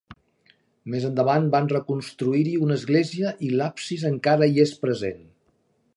Més 0.93 1.03
endavant 1.09 1.45
van 1.57 1.69
reconstruir-hi 1.73 2.55
una 2.69 2.77
església, 2.81 3.35
i 3.49 3.53
l'absis 3.61 4.09
encara 4.13 4.49
hi 4.55 4.61
és 4.65 4.75
present. 4.87 5.25